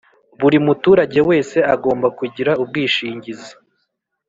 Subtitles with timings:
[0.41, 3.51] Buri muturage wese agomba kugira ubwishingizi